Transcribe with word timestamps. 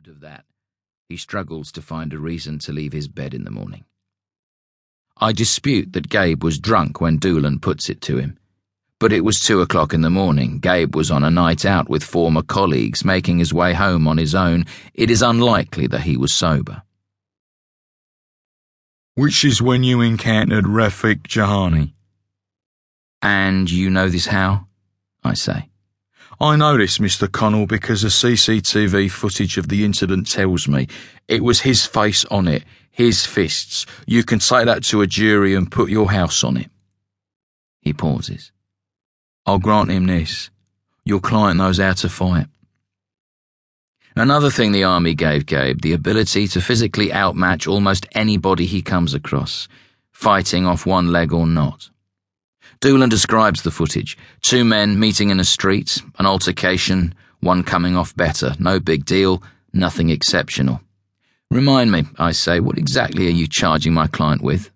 robbed 0.00 0.08
of 0.08 0.20
that, 0.20 0.44
he 1.08 1.16
struggles 1.16 1.72
to 1.72 1.82
find 1.82 2.12
a 2.12 2.18
reason 2.18 2.58
to 2.60 2.72
leave 2.72 2.92
his 2.92 3.08
bed 3.08 3.34
in 3.34 3.44
the 3.44 3.50
morning. 3.50 3.84
I 5.18 5.32
dispute 5.32 5.92
that 5.92 6.08
Gabe 6.08 6.42
was 6.42 6.58
drunk 6.58 7.00
when 7.00 7.18
Doolan 7.18 7.60
puts 7.60 7.90
it 7.90 8.00
to 8.02 8.16
him. 8.16 8.38
But 8.98 9.12
it 9.12 9.24
was 9.24 9.40
two 9.40 9.60
o'clock 9.60 9.92
in 9.92 10.02
the 10.02 10.10
morning. 10.10 10.58
Gabe 10.58 10.94
was 10.94 11.10
on 11.10 11.24
a 11.24 11.30
night 11.30 11.64
out 11.64 11.88
with 11.88 12.04
former 12.04 12.42
colleagues, 12.42 13.04
making 13.04 13.38
his 13.38 13.52
way 13.52 13.74
home 13.74 14.06
on 14.08 14.18
his 14.18 14.34
own. 14.34 14.64
It 14.94 15.10
is 15.10 15.22
unlikely 15.22 15.86
that 15.88 16.02
he 16.02 16.16
was 16.16 16.32
sober. 16.32 16.82
Which 19.14 19.44
is 19.44 19.60
when 19.60 19.82
you 19.84 20.00
encountered 20.00 20.64
Rafik 20.64 21.22
Jahani. 21.22 21.92
And 23.20 23.70
you 23.70 23.90
know 23.90 24.08
this 24.08 24.26
how? 24.26 24.66
I 25.22 25.34
say. 25.34 25.69
I 26.42 26.56
this, 26.78 26.96
Mr. 26.96 27.30
Connell, 27.30 27.66
because 27.66 28.00
the 28.00 28.08
CCTV 28.08 29.10
footage 29.10 29.58
of 29.58 29.68
the 29.68 29.84
incident 29.84 30.26
tells 30.30 30.66
me 30.66 30.86
it 31.28 31.44
was 31.44 31.60
his 31.60 31.84
face 31.84 32.24
on 32.26 32.48
it, 32.48 32.64
his 32.90 33.26
fists. 33.26 33.84
You 34.06 34.24
can 34.24 34.40
say 34.40 34.64
that 34.64 34.82
to 34.84 35.02
a 35.02 35.06
jury 35.06 35.54
and 35.54 35.70
put 35.70 35.90
your 35.90 36.10
house 36.10 36.42
on 36.42 36.56
it. 36.56 36.70
He 37.82 37.92
pauses. 37.92 38.52
I'll 39.44 39.58
grant 39.58 39.90
him 39.90 40.06
this. 40.06 40.48
Your 41.04 41.20
client 41.20 41.58
knows 41.58 41.78
how 41.78 41.92
to 41.92 42.08
fight. 42.08 42.46
Another 44.16 44.50
thing 44.50 44.72
the 44.72 44.84
army 44.84 45.14
gave 45.14 45.44
Gabe 45.44 45.82
the 45.82 45.92
ability 45.92 46.48
to 46.48 46.62
physically 46.62 47.12
outmatch 47.12 47.66
almost 47.66 48.06
anybody 48.12 48.64
he 48.64 48.80
comes 48.80 49.12
across, 49.12 49.68
fighting 50.10 50.66
off 50.66 50.86
one 50.86 51.12
leg 51.12 51.34
or 51.34 51.46
not. 51.46 51.90
Doolan 52.80 53.10
describes 53.10 53.60
the 53.60 53.70
footage 53.70 54.16
two 54.40 54.64
men 54.64 54.98
meeting 54.98 55.28
in 55.28 55.38
a 55.38 55.44
street, 55.44 56.00
an 56.18 56.24
altercation, 56.24 57.14
one 57.40 57.62
coming 57.62 57.94
off 57.94 58.16
better, 58.16 58.54
no 58.58 58.80
big 58.80 59.04
deal, 59.04 59.42
nothing 59.74 60.08
exceptional. 60.08 60.80
Remind 61.50 61.92
me, 61.92 62.04
I 62.18 62.32
say, 62.32 62.58
what 62.58 62.78
exactly 62.78 63.26
are 63.26 63.36
you 63.38 63.46
charging 63.46 63.92
my 63.92 64.06
client 64.06 64.40
with? 64.40 64.70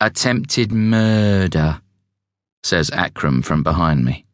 Attempted 0.00 0.72
murder, 0.72 1.80
says 2.64 2.90
Akram 2.90 3.42
from 3.42 3.62
behind 3.62 4.04
me. 4.04 4.24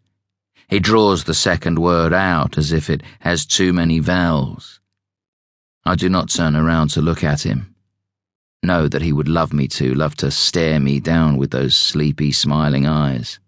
He 0.68 0.80
draws 0.80 1.24
the 1.24 1.34
second 1.34 1.78
word 1.78 2.14
out 2.14 2.56
as 2.56 2.72
if 2.72 2.88
it 2.88 3.02
has 3.20 3.44
too 3.44 3.74
many 3.74 3.98
vowels. 3.98 4.80
I 5.84 5.94
do 5.94 6.08
not 6.08 6.30
turn 6.30 6.56
around 6.56 6.88
to 6.90 7.02
look 7.02 7.22
at 7.22 7.44
him 7.44 7.73
know 8.64 8.88
that 8.88 9.02
he 9.02 9.12
would 9.12 9.28
love 9.28 9.52
me 9.52 9.68
to, 9.68 9.94
love 9.94 10.16
to 10.16 10.30
stare 10.30 10.80
me 10.80 10.98
down 11.00 11.36
with 11.36 11.50
those 11.50 11.76
sleepy, 11.76 12.32
smiling 12.32 12.86
eyes. 12.86 13.38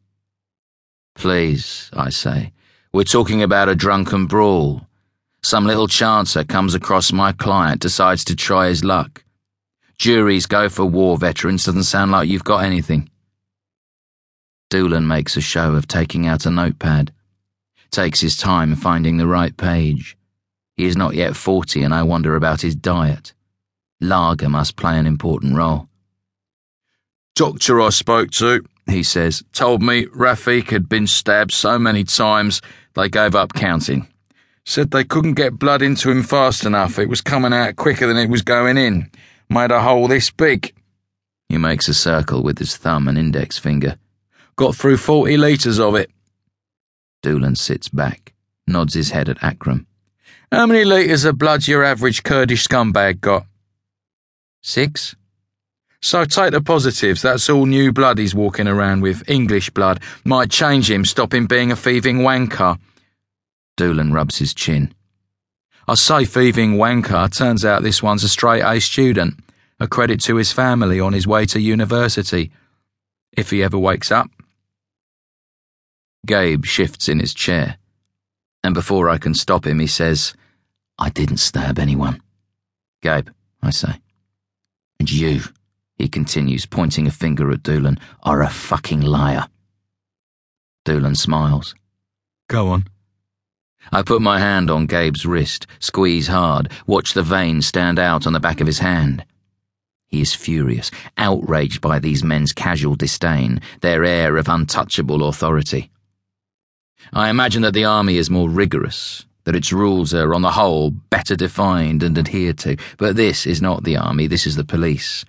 Please, 1.15 1.91
I 1.93 2.11
say, 2.11 2.53
we're 2.93 3.05
talking 3.05 3.43
about 3.43 3.69
a 3.69 3.75
drunken 3.75 4.27
brawl. 4.27 4.87
Some 5.43 5.67
little 5.67 5.89
chancer 5.89 6.47
comes 6.47 6.75
across 6.75 7.13
my 7.13 7.33
client, 7.33 7.81
decides 7.81 8.25
to 8.25 8.37
try 8.37 8.69
his 8.69 8.85
luck. 8.85 9.25
Juries 9.99 10.47
go 10.47 10.69
for 10.69 10.85
war 10.85 11.17
veterans, 11.17 11.65
doesn't 11.65 11.85
sound 11.85 12.11
like 12.11 12.29
you've 12.29 12.45
got 12.45 12.65
anything. 12.65 13.09
Doolan 14.69 15.07
makes 15.07 15.37
a 15.37 15.41
show 15.41 15.75
of 15.75 15.87
taking 15.87 16.27
out 16.27 16.45
a 16.45 16.51
notepad, 16.51 17.13
takes 17.91 18.21
his 18.21 18.37
time 18.37 18.75
finding 18.75 19.17
the 19.17 19.27
right 19.27 19.57
page. 19.57 20.19
He 20.77 20.85
is 20.85 20.97
not 20.97 21.15
yet 21.15 21.37
forty, 21.37 21.83
and 21.83 21.95
I 21.95 22.03
wonder 22.03 22.37
about 22.37 22.61
his 22.61 22.75
diet. 22.75 23.33
Lager 24.01 24.49
must 24.49 24.77
play 24.77 24.99
an 24.99 25.07
important 25.07 25.57
role. 25.57 25.89
Doctor 27.35 27.81
I 27.81 27.91
spoke 27.91 28.31
to, 28.33 28.65
he 28.87 29.03
says, 29.03 29.43
told 29.53 29.83
me 29.83 30.07
Rafik 30.07 30.71
had 30.71 30.89
been 30.89 31.07
stabbed 31.07 31.53
so 31.53 31.79
many 31.79 32.05
times 32.05 32.63
they 32.95 33.09
gave 33.09 33.35
up 33.35 33.53
counting. 33.53 34.09
Said 34.65 34.91
they 34.91 35.05
couldn't 35.05 35.35
get 35.35 35.59
blood 35.59 35.83
into 35.83 36.11
him 36.11 36.23
fast 36.23 36.65
enough. 36.65 36.99
It 36.99 37.09
was 37.09 37.21
coming 37.21 37.53
out 37.53 37.77
quicker 37.77 38.07
than 38.07 38.17
it 38.17 38.31
was 38.31 38.43
going 38.43 38.77
in. 38.77 39.11
Made 39.49 39.71
a 39.71 39.81
hole 39.81 40.09
this 40.09 40.31
big. 40.31 40.75
He 41.49 41.59
makes 41.59 41.89
a 41.89 41.95
circle 41.95 42.43
with 42.43 42.59
his 42.59 42.77
thumb 42.77 43.07
and 43.07 43.17
index 43.17 43.59
finger. 43.59 43.97
Got 44.57 44.75
through 44.75 44.97
40 44.97 45.37
litres 45.37 45.79
of 45.79 45.95
it. 45.95 46.11
Doolan 47.23 47.57
sits 47.57 47.89
back, 47.89 48.35
nods 48.67 48.95
his 48.95 49.11
head 49.11 49.29
at 49.29 49.43
Akram. 49.43 49.87
How 50.51 50.67
many 50.67 50.85
litres 50.85 51.25
of 51.25 51.39
blood's 51.39 51.69
your 51.69 51.85
average 51.85 52.23
Kurdish 52.23 52.67
scumbag 52.67 53.21
got? 53.21 53.47
Six? 54.67 55.15
So 56.03 56.25
take 56.25 56.51
the 56.51 56.61
positives. 56.61 57.23
That's 57.23 57.49
all 57.49 57.67
new 57.67 57.93
blood 57.93 58.19
he's 58.19 58.35
walking 58.35 58.67
around 58.67 59.01
with. 59.01 59.23
English 59.31 59.71
blood. 59.71 60.03
Might 60.25 60.51
change 60.51 60.91
him, 60.91 61.05
stop 61.05 61.33
him 61.33 61.47
being 61.47 61.71
a 61.71 61.77
thieving 61.77 62.19
wanker. 62.19 62.77
Doolan 63.77 64.13
rubs 64.13 64.39
his 64.39 64.53
chin. 64.53 64.93
I 65.87 65.95
say 65.95 66.25
thieving 66.25 66.79
wanker. 66.79 67.33
Turns 67.33 67.65
out 67.65 67.85
this 67.85 68.03
one's 68.03 68.25
a 68.25 68.29
straight 68.29 68.63
A 68.63 68.81
student. 68.81 69.39
A 69.79 69.87
credit 69.87 70.21
to 70.23 70.35
his 70.35 70.51
family 70.51 70.99
on 70.99 71.13
his 71.13 71.29
way 71.29 71.47
to 71.47 71.61
university. 71.61 72.51
If 73.31 73.51
he 73.51 73.63
ever 73.63 73.79
wakes 73.79 74.11
up. 74.11 74.29
Gabe 76.27 76.65
shifts 76.65 77.09
in 77.09 77.21
his 77.21 77.35
chair. 77.35 77.79
And 78.65 78.75
before 78.75 79.09
I 79.11 79.19
can 79.19 79.35
stop 79.35 79.65
him, 79.65 79.79
he 79.79 79.87
says, 79.87 80.35
I 80.99 81.11
didn't 81.11 81.37
stab 81.37 81.79
anyone. 81.79 82.21
Gabe, 83.01 83.29
I 83.63 83.71
say. 83.71 84.01
And 85.07 85.13
you, 85.13 85.41
he 85.99 86.09
continues, 86.09 86.67
pointing 86.67 87.07
a 87.07 87.13
finger 87.13 87.53
at 87.53 87.63
Doolan, 87.63 88.01
are 88.25 88.43
a 88.43 88.51
fucking 88.51 89.03
liar. 89.03 89.47
Doolan 90.85 91.15
smiles. 91.15 91.77
Go 92.49 92.71
on. 92.71 92.89
I 93.93 94.03
put 94.03 94.21
my 94.21 94.41
hand 94.41 94.69
on 94.69 94.89
Gabe's 94.89 95.25
wrist, 95.25 95.69
squeeze 95.79 96.27
hard, 96.27 96.73
watch 96.89 97.15
the 97.15 97.23
veins 97.23 97.67
stand 97.67 98.01
out 98.01 98.27
on 98.27 98.33
the 98.33 98.41
back 98.41 98.61
of 98.61 98.67
his 98.67 98.81
hand. 98.81 99.25
He 100.09 100.21
is 100.21 100.35
furious, 100.35 100.91
outraged 101.17 101.81
by 101.81 102.01
these 102.01 102.25
men's 102.25 102.53
casual 102.53 102.97
disdain, 102.97 103.61
their 103.83 104.03
air 104.03 104.37
of 104.37 104.49
untouchable 104.49 105.29
authority. 105.29 105.93
I 107.13 107.31
imagine 107.31 107.63
that 107.63 107.75
the 107.75 107.85
army 107.85 108.17
is 108.17 108.29
more 108.29 108.51
rigorous, 108.51 109.25
that 109.47 109.57
its 109.57 109.73
rules 109.73 110.13
are, 110.13 110.35
on 110.35 110.43
the 110.43 110.51
whole, 110.51 110.91
better 110.91 111.37
defined 111.37 112.03
and 112.03 112.19
adhered 112.19 112.59
to. 112.59 112.77
But 112.99 113.15
this 113.15 113.47
is 113.47 113.63
not 113.63 113.85
the 113.85 113.97
army, 113.97 114.27
this 114.27 114.45
is 114.45 114.57
the 114.57 114.65
police. 114.65 115.25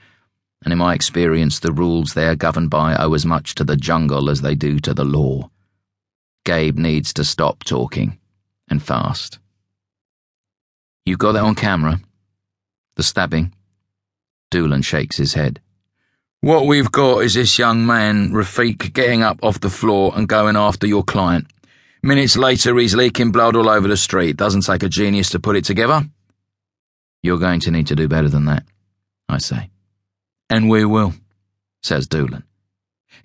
And 0.63 0.73
in 0.73 0.79
my 0.79 0.95
experience, 0.95 1.59
the 1.59 1.71
rules 1.71 2.13
they 2.13 2.27
are 2.27 2.35
governed 2.35 2.71
by 2.71 2.95
owe 2.95 3.13
as 3.13 3.27
much 3.27 3.53
to 3.55 3.63
the 3.63 3.77
jungle 3.77 4.29
as 4.31 4.41
they 4.41 4.55
do 4.55 4.79
to 4.79 4.93
the 4.95 5.05
law. 5.05 5.51
Gabe 6.45 6.79
needs 6.79 7.13
to 7.13 7.23
stop 7.23 7.63
talking, 7.63 8.17
and 8.67 8.81
fast. 8.81 9.37
You 11.05 11.15
got 11.15 11.35
it 11.35 11.41
on 11.43 11.53
camera? 11.53 12.01
The 12.95 13.03
stabbing? 13.03 13.53
Doolan 14.49 14.81
shakes 14.81 15.17
his 15.17 15.35
head. 15.35 15.61
What 16.41 16.65
we've 16.65 16.91
got 16.91 17.19
is 17.19 17.35
this 17.35 17.59
young 17.59 17.85
man, 17.85 18.31
Rafik, 18.31 18.93
getting 18.93 19.21
up 19.21 19.39
off 19.43 19.59
the 19.59 19.69
floor 19.69 20.11
and 20.15 20.27
going 20.27 20.55
after 20.55 20.87
your 20.87 21.03
client. 21.03 21.47
Minutes 22.07 22.37
later, 22.37 22.77
he's 22.77 22.95
leaking 22.95 23.33
blood 23.33 23.57
all 23.57 23.67
over 23.67 23.85
the 23.85 23.97
street. 23.97 24.37
Doesn't 24.37 24.61
take 24.61 24.81
a 24.81 24.87
genius 24.87 25.29
to 25.31 25.41
put 25.41 25.57
it 25.57 25.65
together. 25.65 26.03
You're 27.21 27.37
going 27.37 27.59
to 27.59 27.69
need 27.69 27.87
to 27.87 27.97
do 27.97 28.07
better 28.07 28.29
than 28.29 28.45
that, 28.45 28.63
I 29.27 29.39
say. 29.39 29.71
And 30.49 30.69
we 30.69 30.85
will, 30.85 31.15
says 31.83 32.07
Doolan. 32.07 32.45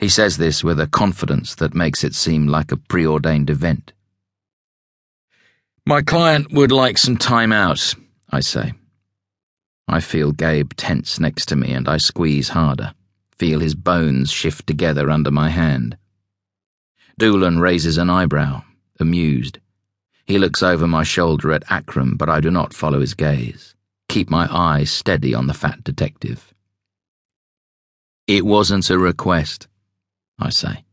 He 0.00 0.08
says 0.08 0.36
this 0.36 0.64
with 0.64 0.80
a 0.80 0.88
confidence 0.88 1.54
that 1.54 1.76
makes 1.76 2.02
it 2.02 2.12
seem 2.12 2.48
like 2.48 2.72
a 2.72 2.76
preordained 2.76 3.50
event. 3.50 3.92
My 5.86 6.02
client 6.02 6.52
would 6.52 6.72
like 6.72 6.98
some 6.98 7.16
time 7.16 7.52
out, 7.52 7.94
I 8.30 8.40
say. 8.40 8.72
I 9.86 10.00
feel 10.00 10.32
Gabe 10.32 10.72
tense 10.76 11.20
next 11.20 11.46
to 11.50 11.54
me 11.54 11.72
and 11.72 11.88
I 11.88 11.98
squeeze 11.98 12.48
harder, 12.48 12.94
feel 13.30 13.60
his 13.60 13.76
bones 13.76 14.32
shift 14.32 14.66
together 14.66 15.08
under 15.08 15.30
my 15.30 15.50
hand. 15.50 15.96
Doolan 17.16 17.60
raises 17.60 17.96
an 17.96 18.10
eyebrow, 18.10 18.64
amused. 19.00 19.58
He 20.24 20.38
looks 20.38 20.62
over 20.62 20.86
my 20.86 21.02
shoulder 21.02 21.52
at 21.52 21.70
Akram, 21.70 22.16
but 22.16 22.28
I 22.28 22.40
do 22.40 22.50
not 22.50 22.74
follow 22.74 23.00
his 23.00 23.14
gaze. 23.14 23.74
Keep 24.08 24.30
my 24.30 24.46
eyes 24.50 24.90
steady 24.90 25.34
on 25.34 25.46
the 25.46 25.54
fat 25.54 25.82
detective. 25.82 26.52
It 28.26 28.46
wasn't 28.46 28.88
a 28.90 28.98
request, 28.98 29.68
I 30.38 30.50
say. 30.50 30.84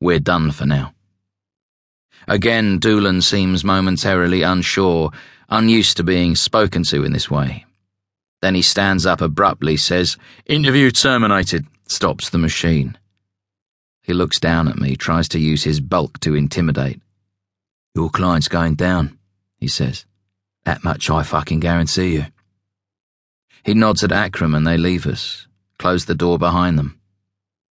We're 0.00 0.20
done 0.20 0.52
for 0.52 0.64
now. 0.64 0.94
Again, 2.28 2.78
Doolan 2.78 3.22
seems 3.22 3.64
momentarily 3.64 4.42
unsure, 4.42 5.10
unused 5.48 5.96
to 5.96 6.04
being 6.04 6.34
spoken 6.34 6.82
to 6.84 7.04
in 7.04 7.12
this 7.12 7.30
way. 7.30 7.64
Then 8.40 8.54
he 8.54 8.62
stands 8.62 9.06
up 9.06 9.20
abruptly, 9.20 9.76
says, 9.76 10.16
Interview 10.46 10.90
terminated, 10.90 11.66
stops 11.88 12.30
the 12.30 12.38
machine. 12.38 12.96
He 14.02 14.12
looks 14.12 14.38
down 14.38 14.68
at 14.68 14.78
me, 14.78 14.94
tries 14.94 15.28
to 15.30 15.38
use 15.40 15.64
his 15.64 15.80
bulk 15.80 16.20
to 16.20 16.34
intimidate. 16.34 17.00
Your 17.94 18.10
client's 18.10 18.48
going 18.48 18.74
down, 18.74 19.18
he 19.56 19.68
says. 19.68 20.04
That 20.64 20.84
much 20.84 21.10
I 21.10 21.22
fucking 21.22 21.60
guarantee 21.60 22.14
you. 22.14 22.26
He 23.64 23.74
nods 23.74 24.04
at 24.04 24.12
Akram 24.12 24.54
and 24.54 24.66
they 24.66 24.76
leave 24.76 25.06
us, 25.06 25.46
close 25.78 26.04
the 26.04 26.14
door 26.14 26.38
behind 26.38 26.78
them. 26.78 27.00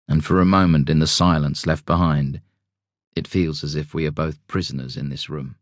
And 0.08 0.26
for 0.26 0.40
a 0.40 0.46
moment 0.46 0.90
in 0.90 1.00
the 1.00 1.08
silence 1.08 1.66
left 1.66 1.86
behind, 1.86 2.42
it 3.16 3.28
feels 3.28 3.64
as 3.64 3.76
if 3.76 3.94
we 3.94 4.06
are 4.06 4.12
both 4.12 4.46
prisoners 4.48 4.98
in 4.98 5.10
this 5.10 5.30
room. 5.30 5.56